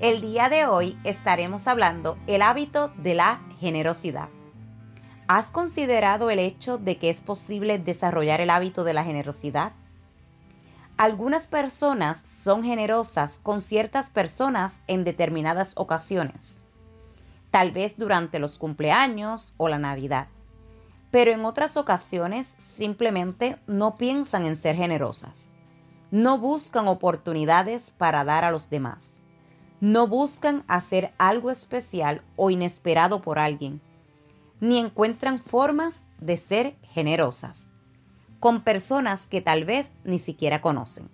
El 0.00 0.22
día 0.22 0.48
de 0.48 0.64
hoy 0.64 0.98
estaremos 1.04 1.68
hablando 1.68 2.16
el 2.26 2.40
hábito 2.40 2.90
de 2.96 3.12
la 3.12 3.42
generosidad. 3.58 4.30
¿Has 5.28 5.50
considerado 5.50 6.30
el 6.30 6.38
hecho 6.38 6.78
de 6.78 6.96
que 6.96 7.10
es 7.10 7.20
posible 7.20 7.78
desarrollar 7.78 8.40
el 8.40 8.48
hábito 8.48 8.82
de 8.82 8.94
la 8.94 9.04
generosidad? 9.04 9.72
Algunas 10.96 11.46
personas 11.46 12.18
son 12.18 12.62
generosas 12.62 13.40
con 13.42 13.60
ciertas 13.60 14.08
personas 14.08 14.80
en 14.86 15.04
determinadas 15.04 15.74
ocasiones, 15.76 16.60
tal 17.50 17.70
vez 17.70 17.98
durante 17.98 18.38
los 18.38 18.58
cumpleaños 18.58 19.52
o 19.58 19.68
la 19.68 19.78
Navidad, 19.78 20.28
pero 21.10 21.30
en 21.32 21.44
otras 21.44 21.76
ocasiones 21.76 22.54
simplemente 22.56 23.58
no 23.66 23.98
piensan 23.98 24.46
en 24.46 24.56
ser 24.56 24.76
generosas, 24.76 25.50
no 26.10 26.38
buscan 26.38 26.88
oportunidades 26.88 27.90
para 27.98 28.24
dar 28.24 28.46
a 28.46 28.50
los 28.50 28.70
demás 28.70 29.19
no 29.80 30.06
buscan 30.06 30.64
hacer 30.68 31.12
algo 31.18 31.50
especial 31.50 32.22
o 32.36 32.50
inesperado 32.50 33.22
por 33.22 33.38
alguien, 33.38 33.80
ni 34.60 34.78
encuentran 34.78 35.40
formas 35.40 36.04
de 36.18 36.36
ser 36.36 36.76
generosas 36.82 37.70
con 38.40 38.62
personas 38.62 39.26
que 39.26 39.42
tal 39.42 39.64
vez 39.64 39.92
ni 40.02 40.18
siquiera 40.18 40.62
conocen. 40.62 41.10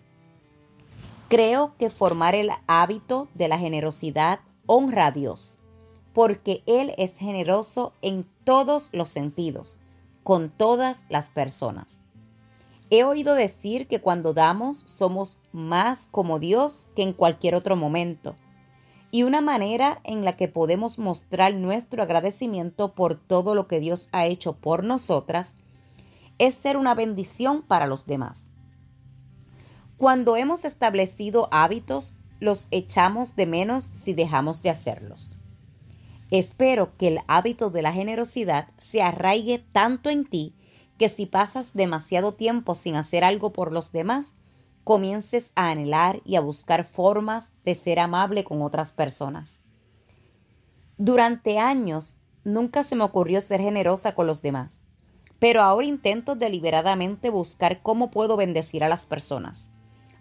Creo 1.28 1.76
que 1.76 1.90
formar 1.90 2.36
el 2.36 2.50
hábito 2.68 3.28
de 3.34 3.48
la 3.48 3.58
generosidad 3.58 4.38
honra 4.66 5.06
a 5.06 5.10
Dios, 5.10 5.58
porque 6.14 6.62
Él 6.66 6.94
es 6.96 7.16
generoso 7.18 7.92
en 8.00 8.24
todos 8.44 8.90
los 8.92 9.08
sentidos, 9.08 9.80
con 10.22 10.50
todas 10.50 11.04
las 11.08 11.28
personas. 11.28 12.00
He 12.90 13.02
oído 13.02 13.34
decir 13.34 13.88
que 13.88 14.00
cuando 14.00 14.32
damos 14.32 14.78
somos 14.78 15.38
más 15.50 16.08
como 16.12 16.38
Dios 16.38 16.88
que 16.94 17.02
en 17.02 17.12
cualquier 17.12 17.56
otro 17.56 17.74
momento 17.74 18.36
y 19.10 19.22
una 19.22 19.40
manera 19.40 20.00
en 20.04 20.24
la 20.24 20.36
que 20.36 20.48
podemos 20.48 20.98
mostrar 20.98 21.54
nuestro 21.54 22.02
agradecimiento 22.02 22.94
por 22.94 23.14
todo 23.14 23.54
lo 23.54 23.66
que 23.66 23.80
Dios 23.80 24.08
ha 24.12 24.26
hecho 24.26 24.54
por 24.54 24.84
nosotras 24.84 25.54
es 26.38 26.54
ser 26.54 26.76
una 26.76 26.94
bendición 26.94 27.62
para 27.62 27.86
los 27.86 28.06
demás. 28.06 28.48
Cuando 29.96 30.36
hemos 30.36 30.64
establecido 30.64 31.48
hábitos, 31.50 32.14
los 32.40 32.68
echamos 32.70 33.36
de 33.36 33.46
menos 33.46 33.84
si 33.84 34.12
dejamos 34.12 34.62
de 34.62 34.70
hacerlos. 34.70 35.36
Espero 36.30 36.96
que 36.98 37.08
el 37.08 37.20
hábito 37.28 37.70
de 37.70 37.82
la 37.82 37.92
generosidad 37.92 38.68
se 38.76 39.00
arraigue 39.00 39.58
tanto 39.72 40.10
en 40.10 40.24
ti 40.24 40.54
que 40.98 41.08
si 41.08 41.26
pasas 41.26 41.74
demasiado 41.74 42.34
tiempo 42.34 42.74
sin 42.74 42.96
hacer 42.96 43.24
algo 43.24 43.52
por 43.52 43.72
los 43.72 43.92
demás, 43.92 44.34
comiences 44.86 45.50
a 45.56 45.70
anhelar 45.70 46.22
y 46.24 46.36
a 46.36 46.40
buscar 46.40 46.84
formas 46.84 47.50
de 47.64 47.74
ser 47.74 47.98
amable 47.98 48.44
con 48.44 48.62
otras 48.62 48.92
personas. 48.92 49.64
Durante 50.96 51.58
años 51.58 52.18
nunca 52.44 52.84
se 52.84 52.94
me 52.94 53.02
ocurrió 53.02 53.40
ser 53.40 53.60
generosa 53.60 54.14
con 54.14 54.28
los 54.28 54.42
demás, 54.42 54.78
pero 55.40 55.60
ahora 55.60 55.88
intento 55.88 56.36
deliberadamente 56.36 57.30
buscar 57.30 57.82
cómo 57.82 58.12
puedo 58.12 58.36
bendecir 58.36 58.84
a 58.84 58.88
las 58.88 59.06
personas. 59.06 59.70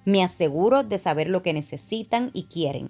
Me 0.03 0.23
aseguro 0.23 0.81
de 0.81 0.97
saber 0.97 1.29
lo 1.29 1.43
que 1.43 1.53
necesitan 1.53 2.31
y 2.33 2.45
quieren, 2.45 2.89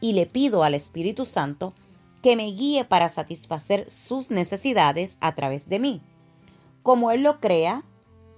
y 0.00 0.12
le 0.12 0.26
pido 0.26 0.62
al 0.62 0.74
Espíritu 0.74 1.24
Santo 1.24 1.74
que 2.22 2.36
me 2.36 2.52
guíe 2.52 2.84
para 2.84 3.08
satisfacer 3.08 3.90
sus 3.90 4.30
necesidades 4.30 5.16
a 5.20 5.34
través 5.34 5.68
de 5.68 5.80
mí, 5.80 6.02
como 6.84 7.10
Él 7.10 7.24
lo 7.24 7.40
crea 7.40 7.82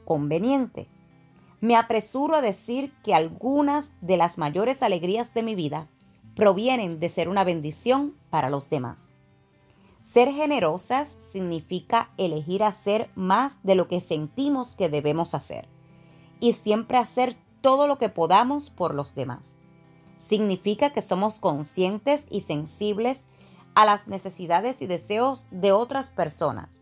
conveniente. 0.07 0.89
Me 1.61 1.75
apresuro 1.75 2.37
a 2.37 2.41
decir 2.41 2.95
que 3.03 3.15
algunas 3.15 3.91
de 4.01 4.17
las 4.17 4.39
mayores 4.39 4.83
alegrías 4.83 5.35
de 5.35 5.43
mi 5.43 5.57
vida 5.57 5.89
provienen 6.37 7.01
de 7.01 7.09
ser 7.09 7.29
una 7.29 7.43
bendición 7.43 8.15
para 8.31 8.49
los 8.49 8.69
demás. 8.69 9.09
Ser 10.03 10.31
generosas 10.33 11.17
significa 11.19 12.11
elegir 12.17 12.63
hacer 12.63 13.11
más 13.17 13.59
de 13.65 13.75
lo 13.75 13.89
que 13.89 14.01
sentimos 14.01 14.77
que 14.77 14.89
debemos 14.89 15.35
hacer 15.35 15.69
y 16.39 16.53
siempre 16.53 16.97
hacer 16.97 17.35
todo 17.61 17.89
lo 17.89 17.99
que 17.99 18.09
podamos 18.09 18.71
por 18.71 18.95
los 18.95 19.17
demás. 19.17 19.55
Significa 20.17 20.91
que 20.91 21.03
somos 21.03 21.41
conscientes 21.41 22.25
y 22.31 22.43
sensibles 22.43 23.25
a 23.75 23.85
las 23.85 24.07
necesidades 24.07 24.81
y 24.81 24.87
deseos 24.87 25.49
de 25.51 25.73
otras 25.73 26.13
personas 26.13 26.78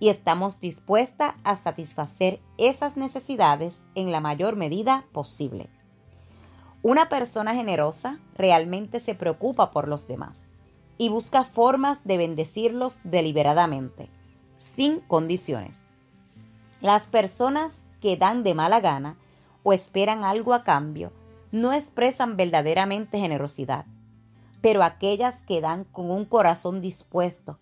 y 0.00 0.08
estamos 0.08 0.58
dispuestas 0.60 1.34
a 1.44 1.54
satisfacer 1.54 2.40
esas 2.56 2.96
necesidades 2.96 3.82
en 3.94 4.10
la 4.10 4.20
mayor 4.20 4.56
medida 4.56 5.04
posible. 5.12 5.68
Una 6.82 7.10
persona 7.10 7.54
generosa 7.54 8.18
realmente 8.34 8.98
se 8.98 9.14
preocupa 9.14 9.70
por 9.70 9.86
los 9.86 10.08
demás 10.08 10.46
y 10.96 11.10
busca 11.10 11.44
formas 11.44 12.00
de 12.04 12.16
bendecirlos 12.16 12.98
deliberadamente, 13.04 14.08
sin 14.56 15.00
condiciones. 15.00 15.82
Las 16.80 17.06
personas 17.06 17.84
que 18.00 18.16
dan 18.16 18.42
de 18.42 18.54
mala 18.54 18.80
gana 18.80 19.18
o 19.62 19.74
esperan 19.74 20.24
algo 20.24 20.54
a 20.54 20.64
cambio 20.64 21.12
no 21.52 21.74
expresan 21.74 22.38
verdaderamente 22.38 23.18
generosidad, 23.18 23.84
pero 24.62 24.82
aquellas 24.82 25.42
que 25.42 25.60
dan 25.60 25.84
con 25.84 26.10
un 26.10 26.24
corazón 26.24 26.80
dispuesto 26.80 27.58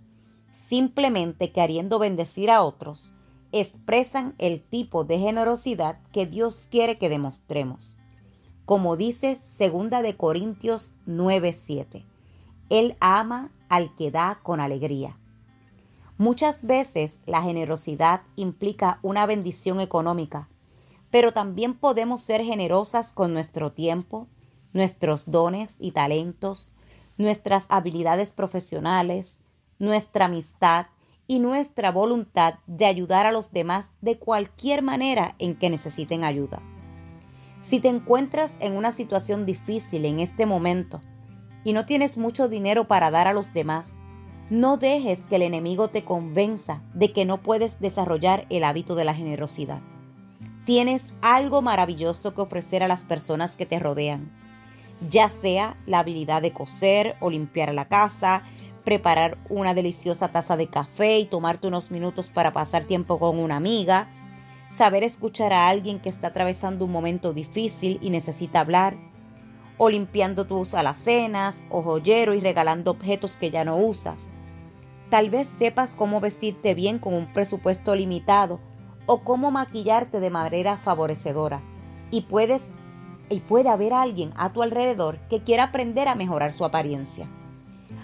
simplemente 0.50 1.52
queriendo 1.52 1.98
bendecir 1.98 2.50
a 2.50 2.62
otros, 2.62 3.12
expresan 3.52 4.34
el 4.38 4.62
tipo 4.62 5.04
de 5.04 5.18
generosidad 5.18 5.98
que 6.12 6.26
Dios 6.26 6.68
quiere 6.70 6.98
que 6.98 7.08
demostremos. 7.08 7.96
Como 8.64 8.96
dice 8.96 9.36
segunda 9.36 10.02
de 10.02 10.16
Corintios 10.16 10.92
9:7, 11.06 12.04
Él 12.68 12.96
ama 13.00 13.50
al 13.68 13.94
que 13.96 14.10
da 14.10 14.40
con 14.42 14.60
alegría. 14.60 15.16
Muchas 16.18 16.64
veces 16.64 17.18
la 17.26 17.42
generosidad 17.42 18.22
implica 18.36 18.98
una 19.02 19.24
bendición 19.24 19.80
económica, 19.80 20.48
pero 21.10 21.32
también 21.32 21.74
podemos 21.74 22.20
ser 22.20 22.42
generosas 22.42 23.12
con 23.12 23.32
nuestro 23.32 23.72
tiempo, 23.72 24.26
nuestros 24.72 25.30
dones 25.30 25.76
y 25.78 25.92
talentos, 25.92 26.72
nuestras 27.16 27.66
habilidades 27.68 28.32
profesionales, 28.32 29.37
nuestra 29.78 30.26
amistad 30.26 30.86
y 31.26 31.40
nuestra 31.40 31.92
voluntad 31.92 32.54
de 32.66 32.86
ayudar 32.86 33.26
a 33.26 33.32
los 33.32 33.52
demás 33.52 33.90
de 34.00 34.18
cualquier 34.18 34.82
manera 34.82 35.34
en 35.38 35.54
que 35.54 35.70
necesiten 35.70 36.24
ayuda. 36.24 36.60
Si 37.60 37.80
te 37.80 37.88
encuentras 37.88 38.56
en 38.60 38.76
una 38.76 38.92
situación 38.92 39.44
difícil 39.44 40.04
en 40.04 40.20
este 40.20 40.46
momento 40.46 41.00
y 41.64 41.72
no 41.72 41.86
tienes 41.86 42.16
mucho 42.16 42.48
dinero 42.48 42.88
para 42.88 43.10
dar 43.10 43.26
a 43.26 43.32
los 43.32 43.52
demás, 43.52 43.94
no 44.48 44.78
dejes 44.78 45.26
que 45.26 45.36
el 45.36 45.42
enemigo 45.42 45.88
te 45.88 46.04
convenza 46.04 46.82
de 46.94 47.12
que 47.12 47.26
no 47.26 47.42
puedes 47.42 47.80
desarrollar 47.80 48.46
el 48.48 48.64
hábito 48.64 48.94
de 48.94 49.04
la 49.04 49.14
generosidad. 49.14 49.82
Tienes 50.64 51.12
algo 51.20 51.60
maravilloso 51.60 52.34
que 52.34 52.40
ofrecer 52.40 52.82
a 52.82 52.88
las 52.88 53.04
personas 53.04 53.56
que 53.56 53.66
te 53.66 53.78
rodean, 53.78 54.32
ya 55.08 55.28
sea 55.28 55.76
la 55.86 56.00
habilidad 56.00 56.40
de 56.42 56.52
coser 56.52 57.16
o 57.20 57.30
limpiar 57.30 57.74
la 57.74 57.88
casa, 57.88 58.42
preparar 58.88 59.36
una 59.50 59.74
deliciosa 59.74 60.28
taza 60.28 60.56
de 60.56 60.66
café 60.66 61.18
y 61.18 61.26
tomarte 61.26 61.68
unos 61.68 61.90
minutos 61.90 62.30
para 62.30 62.54
pasar 62.54 62.84
tiempo 62.84 63.18
con 63.18 63.38
una 63.38 63.56
amiga, 63.56 64.08
saber 64.70 65.04
escuchar 65.04 65.52
a 65.52 65.68
alguien 65.68 66.00
que 66.00 66.08
está 66.08 66.28
atravesando 66.28 66.86
un 66.86 66.92
momento 66.92 67.34
difícil 67.34 67.98
y 68.00 68.08
necesita 68.08 68.60
hablar, 68.60 68.96
o 69.76 69.90
limpiando 69.90 70.46
tus 70.46 70.72
alacenas 70.72 71.64
o 71.68 71.82
joyero 71.82 72.32
y 72.32 72.40
regalando 72.40 72.92
objetos 72.92 73.36
que 73.36 73.50
ya 73.50 73.62
no 73.62 73.76
usas. 73.76 74.30
Tal 75.10 75.28
vez 75.28 75.48
sepas 75.48 75.94
cómo 75.94 76.18
vestirte 76.22 76.74
bien 76.74 76.98
con 76.98 77.12
un 77.12 77.30
presupuesto 77.30 77.94
limitado 77.94 78.58
o 79.04 79.18
cómo 79.22 79.50
maquillarte 79.50 80.18
de 80.18 80.30
manera 80.30 80.78
favorecedora 80.78 81.60
y 82.10 82.22
puedes 82.22 82.70
y 83.28 83.40
puede 83.40 83.68
haber 83.68 83.92
alguien 83.92 84.32
a 84.36 84.50
tu 84.54 84.62
alrededor 84.62 85.18
que 85.28 85.42
quiera 85.42 85.64
aprender 85.64 86.08
a 86.08 86.14
mejorar 86.14 86.52
su 86.52 86.64
apariencia. 86.64 87.28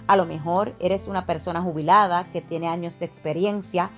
A 0.07 0.15
lo 0.15 0.25
mejor 0.25 0.75
eres 0.79 1.07
una 1.07 1.25
persona 1.25 1.61
jubilada 1.61 2.29
que 2.31 2.41
tiene 2.41 2.67
años 2.67 2.99
de 2.99 3.05
experiencia 3.05 3.91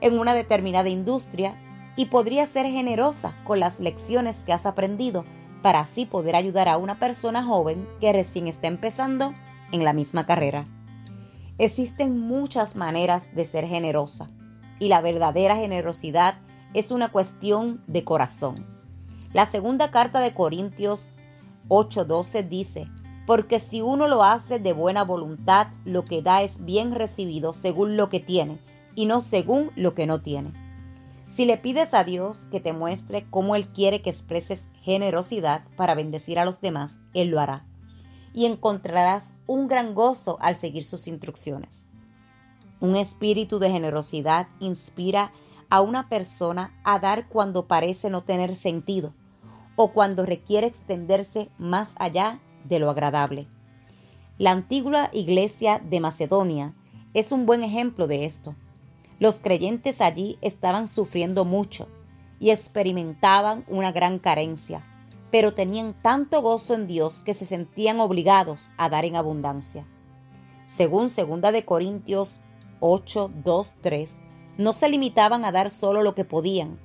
en 0.00 0.18
una 0.18 0.34
determinada 0.34 0.88
industria 0.88 1.56
y 1.96 2.06
podrías 2.06 2.48
ser 2.48 2.66
generosa 2.66 3.34
con 3.44 3.60
las 3.60 3.80
lecciones 3.80 4.38
que 4.44 4.52
has 4.52 4.66
aprendido 4.66 5.24
para 5.62 5.80
así 5.80 6.06
poder 6.06 6.36
ayudar 6.36 6.68
a 6.68 6.76
una 6.76 6.98
persona 6.98 7.42
joven 7.42 7.88
que 8.00 8.12
recién 8.12 8.46
está 8.46 8.68
empezando 8.68 9.34
en 9.72 9.84
la 9.84 9.92
misma 9.92 10.26
carrera. 10.26 10.66
Existen 11.58 12.20
muchas 12.20 12.76
maneras 12.76 13.34
de 13.34 13.44
ser 13.44 13.66
generosa 13.66 14.28
y 14.78 14.88
la 14.88 15.00
verdadera 15.00 15.56
generosidad 15.56 16.38
es 16.74 16.90
una 16.90 17.08
cuestión 17.08 17.82
de 17.86 18.04
corazón. 18.04 18.66
La 19.32 19.46
segunda 19.46 19.90
carta 19.90 20.20
de 20.20 20.34
Corintios 20.34 21.12
8:12 21.68 22.48
dice, 22.48 22.88
porque 23.26 23.58
si 23.58 23.82
uno 23.82 24.06
lo 24.06 24.22
hace 24.22 24.58
de 24.60 24.72
buena 24.72 25.02
voluntad, 25.02 25.68
lo 25.84 26.04
que 26.04 26.22
da 26.22 26.42
es 26.42 26.64
bien 26.64 26.92
recibido 26.92 27.52
según 27.52 27.96
lo 27.96 28.08
que 28.08 28.20
tiene 28.20 28.60
y 28.94 29.06
no 29.06 29.20
según 29.20 29.72
lo 29.74 29.94
que 29.94 30.06
no 30.06 30.22
tiene. 30.22 30.52
Si 31.26 31.44
le 31.44 31.56
pides 31.58 31.92
a 31.92 32.04
Dios 32.04 32.46
que 32.52 32.60
te 32.60 32.72
muestre 32.72 33.26
cómo 33.28 33.56
Él 33.56 33.66
quiere 33.66 34.00
que 34.00 34.10
expreses 34.10 34.68
generosidad 34.80 35.64
para 35.76 35.96
bendecir 35.96 36.38
a 36.38 36.44
los 36.44 36.60
demás, 36.60 37.00
Él 37.14 37.30
lo 37.30 37.40
hará. 37.40 37.66
Y 38.32 38.46
encontrarás 38.46 39.34
un 39.46 39.66
gran 39.66 39.94
gozo 39.94 40.38
al 40.40 40.54
seguir 40.54 40.84
sus 40.84 41.08
instrucciones. 41.08 41.86
Un 42.78 42.94
espíritu 42.94 43.58
de 43.58 43.70
generosidad 43.70 44.46
inspira 44.60 45.32
a 45.68 45.80
una 45.80 46.08
persona 46.08 46.78
a 46.84 47.00
dar 47.00 47.28
cuando 47.28 47.66
parece 47.66 48.08
no 48.08 48.22
tener 48.22 48.54
sentido 48.54 49.12
o 49.74 49.92
cuando 49.92 50.24
requiere 50.24 50.66
extenderse 50.66 51.50
más 51.58 51.94
allá 51.98 52.40
de 52.68 52.78
lo 52.78 52.90
agradable. 52.90 53.46
La 54.38 54.50
antigua 54.50 55.10
iglesia 55.12 55.78
de 55.78 56.00
Macedonia 56.00 56.74
es 57.14 57.32
un 57.32 57.46
buen 57.46 57.62
ejemplo 57.62 58.06
de 58.06 58.24
esto. 58.24 58.54
Los 59.18 59.40
creyentes 59.40 60.00
allí 60.00 60.38
estaban 60.42 60.86
sufriendo 60.86 61.44
mucho 61.44 61.88
y 62.38 62.50
experimentaban 62.50 63.64
una 63.68 63.92
gran 63.92 64.18
carencia, 64.18 64.84
pero 65.30 65.54
tenían 65.54 65.94
tanto 66.02 66.42
gozo 66.42 66.74
en 66.74 66.86
Dios 66.86 67.22
que 67.22 67.32
se 67.32 67.46
sentían 67.46 68.00
obligados 68.00 68.70
a 68.76 68.88
dar 68.88 69.04
en 69.04 69.16
abundancia. 69.16 69.86
Según 70.66 71.06
2 71.06 71.52
de 71.52 71.64
Corintios 71.64 72.40
8, 72.80 73.30
2, 73.42 73.74
3, 73.80 74.16
no 74.58 74.72
se 74.72 74.88
limitaban 74.88 75.44
a 75.44 75.52
dar 75.52 75.70
solo 75.70 76.02
lo 76.02 76.14
que 76.14 76.24
podían, 76.24 76.78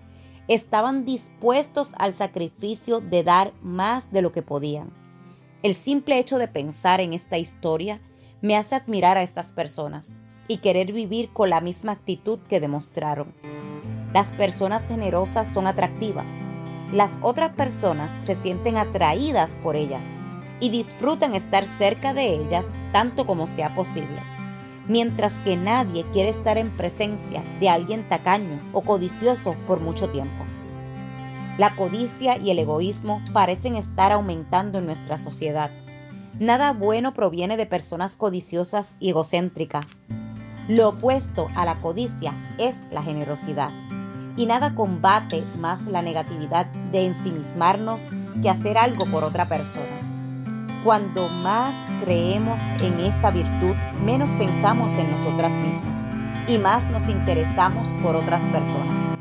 estaban 0.48 1.06
dispuestos 1.06 1.94
al 1.98 2.14
sacrificio 2.14 3.00
de 3.00 3.24
dar 3.24 3.54
más 3.62 4.12
de 4.12 4.22
lo 4.22 4.32
que 4.32 4.42
podían. 4.42 5.01
El 5.64 5.76
simple 5.76 6.18
hecho 6.18 6.38
de 6.38 6.48
pensar 6.48 7.02
en 7.02 7.14
esta 7.14 7.38
historia 7.38 8.02
me 8.42 8.58
hace 8.58 8.76
admirar 8.76 9.18
a 9.18 9.22
estas 9.22 9.50
personas 9.50 10.12
y 10.48 10.58
querer 10.58 10.92
vivir 10.92 11.32
con 11.32 11.50
la 11.50 11.62
misma 11.62 11.92
actitud 11.92 12.40
que 12.50 12.60
demostraron. 12.60 13.34
Las 14.14 14.32
personas 14.32 14.88
generosas 14.88 15.52
son 15.52 15.68
atractivas. 15.68 16.34
Las 16.92 17.20
otras 17.22 17.52
personas 17.52 18.12
se 18.24 18.36
sienten 18.36 18.78
atraídas 18.78 19.56
por 19.64 19.76
ellas 19.76 20.06
y 20.60 20.70
disfrutan 20.70 21.36
estar 21.36 21.66
cerca 21.66 22.14
de 22.14 22.34
ellas 22.34 22.70
tanto 22.92 23.26
como 23.26 23.48
sea 23.48 23.74
posible 23.76 24.22
mientras 24.88 25.42
que 25.42 25.58
nadie 25.58 26.06
quiere 26.12 26.30
estar 26.30 26.58
en 26.58 26.76
presencia 26.76 27.44
de 27.60 27.70
alguien 27.70 28.08
tacaño 28.10 28.62
o 28.74 28.82
codicioso 28.82 29.56
por 29.68 29.80
mucho 29.80 30.10
tiempo. 30.10 30.41
La 31.58 31.76
codicia 31.76 32.38
y 32.38 32.50
el 32.50 32.60
egoísmo 32.60 33.22
parecen 33.34 33.76
estar 33.76 34.12
aumentando 34.12 34.80
en 34.80 34.86
nuestra 34.86 35.18
sociedad. 35.18 35.70
Nada 36.40 36.74
bueno 36.74 37.14
proviene 37.14 37.58
de 37.58 37.66
personas 37.66 38.16
codiciosas 38.16 38.96
y 39.00 39.10
egocéntricas. 39.10 39.98
Lo 40.68 40.90
opuesto 40.90 41.48
a 41.56 41.66
la 41.66 41.82
codicia 41.82 42.34
es 42.58 42.78
la 42.92 43.04
generosidad. 43.04 43.70
Y 44.38 44.46
nada 44.46 44.74
combate 44.76 45.44
más 45.58 45.88
la 45.88 46.02
negatividad 46.02 46.68
de 46.92 47.06
ensimismarnos 47.06 48.08
que 48.42 48.50
hacer 48.50 48.78
algo 48.78 49.06
por 49.06 49.24
otra 49.26 49.50
persona. 49.50 50.12
Cuando 50.84 51.28
más 51.44 51.76
creemos 52.04 52.62
en 52.82 53.00
esta 53.02 53.30
virtud, 53.30 53.76
menos 54.04 54.32
pensamos 54.34 54.94
en 54.94 55.12
nosotras 55.12 55.54
mismas 55.56 56.02
y 56.48 56.58
más 56.58 56.86
nos 56.90 57.08
interesamos 57.08 57.90
por 58.02 58.16
otras 58.16 58.42
personas. 58.48 59.21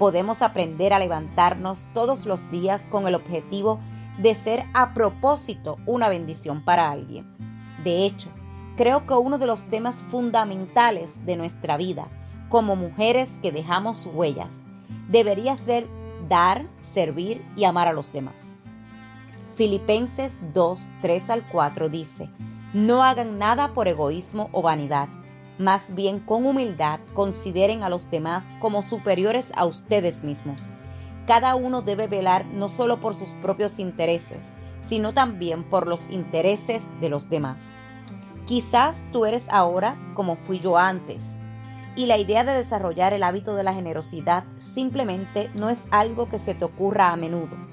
Podemos 0.00 0.40
aprender 0.40 0.94
a 0.94 0.98
levantarnos 0.98 1.84
todos 1.92 2.24
los 2.24 2.50
días 2.50 2.88
con 2.88 3.06
el 3.06 3.14
objetivo 3.14 3.80
de 4.16 4.32
ser 4.32 4.64
a 4.72 4.94
propósito 4.94 5.76
una 5.84 6.08
bendición 6.08 6.64
para 6.64 6.90
alguien. 6.90 7.36
De 7.84 8.06
hecho, 8.06 8.30
creo 8.78 9.06
que 9.06 9.12
uno 9.12 9.36
de 9.36 9.46
los 9.46 9.66
temas 9.66 10.02
fundamentales 10.02 11.22
de 11.26 11.36
nuestra 11.36 11.76
vida 11.76 12.08
como 12.48 12.76
mujeres 12.76 13.40
que 13.42 13.52
dejamos 13.52 14.06
huellas 14.06 14.62
debería 15.10 15.54
ser 15.54 15.86
dar, 16.30 16.66
servir 16.78 17.44
y 17.54 17.64
amar 17.64 17.86
a 17.86 17.92
los 17.92 18.10
demás. 18.10 18.54
Filipenses 19.54 20.38
2, 20.54 20.88
3 21.02 21.28
al 21.28 21.46
4 21.50 21.90
dice, 21.90 22.30
no 22.72 23.02
hagan 23.02 23.36
nada 23.36 23.74
por 23.74 23.86
egoísmo 23.86 24.48
o 24.52 24.62
vanidad, 24.62 25.10
más 25.60 25.94
bien 25.94 26.18
con 26.18 26.46
humildad 26.46 26.98
consideren 27.14 27.84
a 27.84 27.88
los 27.88 28.10
demás 28.10 28.56
como 28.58 28.82
superiores 28.82 29.52
a 29.54 29.66
ustedes 29.66 30.24
mismos. 30.24 30.70
Cada 31.26 31.54
uno 31.54 31.82
debe 31.82 32.08
velar 32.08 32.46
no 32.46 32.68
solo 32.68 33.00
por 33.00 33.14
sus 33.14 33.34
propios 33.34 33.78
intereses, 33.78 34.54
sino 34.80 35.14
también 35.14 35.62
por 35.62 35.86
los 35.86 36.08
intereses 36.10 36.88
de 37.00 37.10
los 37.10 37.28
demás. 37.28 37.68
Quizás 38.46 38.98
tú 39.12 39.26
eres 39.26 39.46
ahora 39.50 39.96
como 40.14 40.34
fui 40.34 40.58
yo 40.58 40.78
antes, 40.78 41.36
y 41.94 42.06
la 42.06 42.18
idea 42.18 42.42
de 42.42 42.52
desarrollar 42.52 43.12
el 43.12 43.22
hábito 43.22 43.54
de 43.54 43.62
la 43.62 43.74
generosidad 43.74 44.44
simplemente 44.58 45.50
no 45.54 45.70
es 45.70 45.86
algo 45.90 46.28
que 46.28 46.38
se 46.38 46.54
te 46.54 46.64
ocurra 46.64 47.12
a 47.12 47.16
menudo 47.16 47.70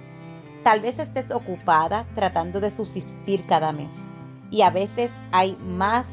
Tal 0.67 0.81
vez 0.81 0.99
estés 0.99 1.31
ocupada 1.31 2.05
tratando 2.13 2.59
de 2.59 2.69
subsistir 2.69 3.45
cada 3.45 3.71
mes 3.71 3.95
y 4.51 4.63
a 4.63 4.69
veces 4.69 5.15
hay 5.31 5.55
más 5.65 6.09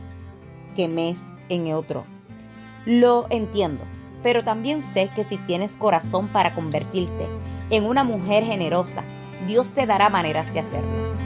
que 0.76 0.87
mes 0.87 1.25
en 1.49 1.73
otro. 1.73 2.05
Lo 2.87 3.26
entiendo, 3.31 3.85
pero 4.23 4.44
también 4.44 4.81
sé 4.81 5.11
que 5.14 5.25
si 5.25 5.37
tienes 5.38 5.76
corazón 5.76 6.29
para 6.29 6.55
convertirte 6.55 7.29
en 7.70 7.85
una 7.85 8.05
mujer 8.05 8.44
generosa, 8.44 9.05
Dios 9.46 9.73
te 9.73 9.87
dará 9.87 10.08
maneras 10.08 10.52
de 10.52 10.61
hacerlos. 10.61 11.17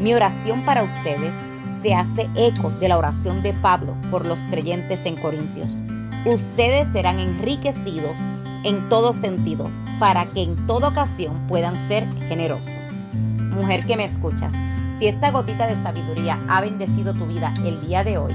Mi 0.00 0.14
oración 0.14 0.64
para 0.64 0.84
ustedes 0.84 1.34
se 1.70 1.94
hace 1.94 2.28
eco 2.34 2.70
de 2.70 2.88
la 2.88 2.98
oración 2.98 3.42
de 3.42 3.52
Pablo 3.52 3.96
por 4.10 4.24
los 4.24 4.46
creyentes 4.48 5.06
en 5.06 5.16
Corintios. 5.16 5.82
Ustedes 6.24 6.88
serán 6.92 7.18
enriquecidos 7.18 8.28
en 8.64 8.88
todo 8.88 9.12
sentido 9.12 9.70
para 9.98 10.26
que 10.32 10.42
en 10.42 10.66
toda 10.66 10.88
ocasión 10.88 11.46
puedan 11.46 11.78
ser 11.78 12.08
generosos. 12.28 12.92
Mujer 13.12 13.84
que 13.86 13.96
me 13.96 14.04
escuchas, 14.04 14.54
si 14.92 15.06
esta 15.06 15.30
gotita 15.30 15.66
de 15.66 15.76
sabiduría 15.76 16.40
ha 16.48 16.60
bendecido 16.60 17.14
tu 17.14 17.26
vida 17.26 17.54
el 17.64 17.80
día 17.86 18.04
de 18.04 18.18
hoy, 18.18 18.34